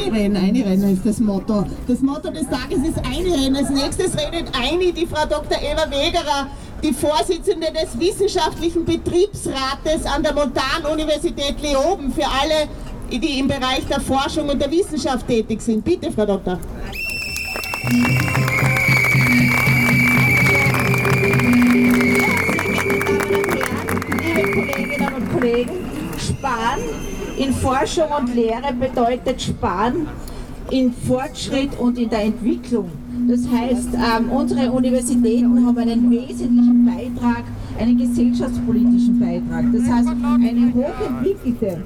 [0.00, 1.64] Rennen, eine Rennen ist das Motto.
[1.86, 3.56] Das Motto des Tages ist eine Rennen.
[3.56, 5.58] Als nächstes redet eine, die Frau Dr.
[5.60, 6.46] Eva Wegerer,
[6.82, 12.68] die Vorsitzende des Wissenschaftlichen Betriebsrates an der Montanuniversität Leoben für alle,
[13.10, 15.84] die im Bereich der Forschung und der Wissenschaft tätig sind.
[15.84, 16.58] Bitte, Frau Doktor.
[27.36, 30.06] In Forschung und Lehre bedeutet Sparen
[30.70, 32.90] in Fortschritt und in der Entwicklung.
[33.28, 37.44] Das heißt, ähm, unsere Universitäten haben einen wesentlichen Beitrag,
[37.78, 39.64] einen gesellschaftspolitischen Beitrag.
[39.72, 41.82] Das heißt, eine hochentwickelte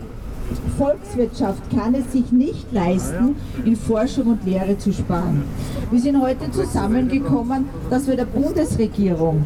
[0.78, 5.42] Volkswirtschaft kann es sich nicht leisten, in Forschung und Lehre zu sparen.
[5.90, 9.44] Wir sind heute zusammengekommen, dass wir der Bundesregierung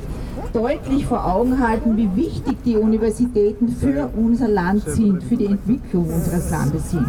[0.53, 6.13] deutlich vor Augen halten, wie wichtig die Universitäten für unser Land sind, für die Entwicklung
[6.13, 7.07] unseres Landes sind.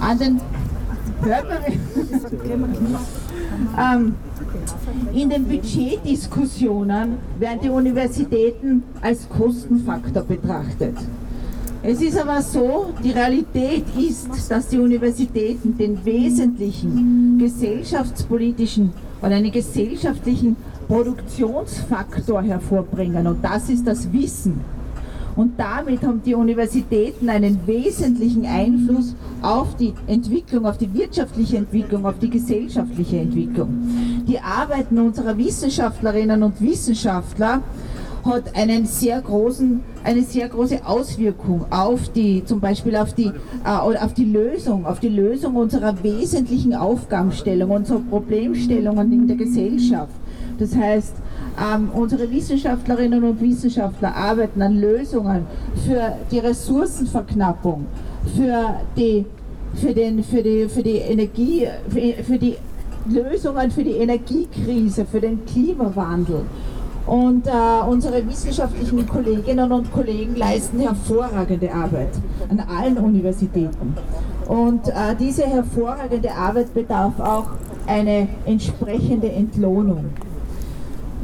[0.00, 0.40] An den
[3.78, 4.14] ähm,
[5.14, 10.96] in den Budgetdiskussionen werden die Universitäten als Kostenfaktor betrachtet.
[11.84, 19.50] Es ist aber so, die Realität ist, dass die Universitäten den wesentlichen gesellschaftspolitischen oder einen
[19.50, 20.56] gesellschaftlichen
[20.92, 24.60] Produktionsfaktor hervorbringen und das ist das Wissen.
[25.34, 32.04] Und damit haben die Universitäten einen wesentlichen Einfluss auf die Entwicklung, auf die wirtschaftliche Entwicklung,
[32.04, 33.70] auf die gesellschaftliche Entwicklung.
[34.28, 37.62] Die Arbeiten unserer Wissenschaftlerinnen und Wissenschaftler
[38.26, 43.32] hat einen sehr großen, eine sehr große Auswirkung auf die, zum Beispiel auf die,
[43.64, 50.12] äh, auf die Lösung, auf die Lösung unserer wesentlichen Aufgabenstellung, unserer Problemstellungen in der Gesellschaft.
[50.62, 51.14] Das heißt,
[51.74, 55.44] ähm, unsere Wissenschaftlerinnen und Wissenschaftler arbeiten an Lösungen
[55.84, 57.84] für die Ressourcenverknappung,
[58.36, 59.26] für die,
[59.74, 62.56] für den, für die, für die Energie, für, für die
[63.06, 66.42] Lösungen für die Energiekrise, für den Klimawandel.
[67.04, 67.50] Und äh,
[67.88, 72.10] unsere wissenschaftlichen Kolleginnen und Kollegen leisten hervorragende Arbeit
[72.48, 73.96] an allen Universitäten.
[74.46, 77.46] Und äh, diese hervorragende Arbeit bedarf auch
[77.88, 80.04] eine entsprechende Entlohnung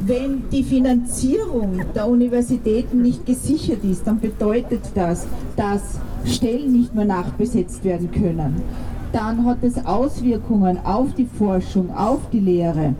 [0.05, 7.05] wenn die Finanzierung der Universitäten nicht gesichert ist, dann bedeutet das, dass Stellen nicht mehr
[7.05, 8.61] nachbesetzt werden können.
[9.11, 12.93] Dann hat es Auswirkungen auf die Forschung, auf die Lehre.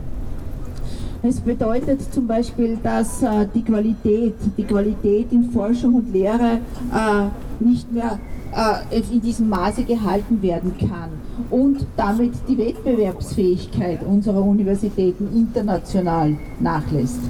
[1.22, 6.60] Es bedeutet zum Beispiel, dass äh, die Qualität, die Qualität in Forschung und Lehre
[6.92, 7.26] äh,
[7.60, 8.18] nicht mehr
[8.54, 11.10] äh, in diesem Maße gehalten werden kann
[11.50, 17.20] und damit die Wettbewerbsfähigkeit unserer Universitäten international nachlässt.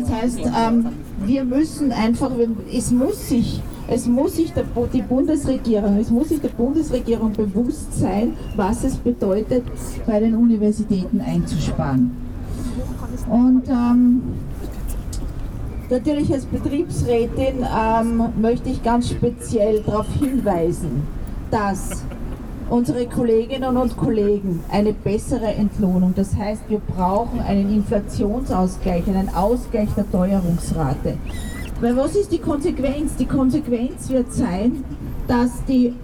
[0.00, 0.86] Das heißt, ähm,
[1.24, 2.30] wir müssen einfach,
[2.72, 4.52] es muss sich es muss sich
[4.92, 9.62] die Bundesregierung, es muss sich der Bundesregierung bewusst sein, was es bedeutet,
[10.06, 12.10] bei den Universitäten einzusparen.
[13.30, 14.22] Und ähm,
[15.88, 21.06] Natürlich als Betriebsrätin ähm, möchte ich ganz speziell darauf hinweisen,
[21.50, 22.02] dass
[22.68, 29.88] unsere Kolleginnen und Kollegen eine bessere Entlohnung, das heißt wir brauchen einen Inflationsausgleich, einen Ausgleich
[29.96, 31.18] der Teuerungsrate.
[31.80, 33.14] Weil was ist die Konsequenz?
[33.16, 34.82] Die Konsequenz wird sein,
[35.28, 35.94] dass die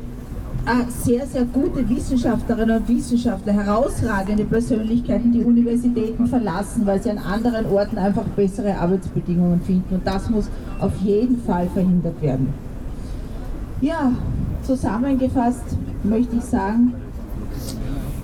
[0.88, 7.66] sehr, sehr gute Wissenschaftlerinnen und Wissenschaftler, herausragende Persönlichkeiten die Universitäten verlassen, weil sie an anderen
[7.66, 9.96] Orten einfach bessere Arbeitsbedingungen finden.
[9.96, 12.48] Und das muss auf jeden Fall verhindert werden.
[13.80, 14.12] Ja,
[14.62, 16.94] zusammengefasst möchte ich sagen,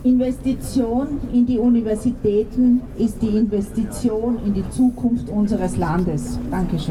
[0.04, 6.38] Investition in die Universitäten ist die Investition in die Zukunft unseres Landes.
[6.50, 6.86] Dankeschön.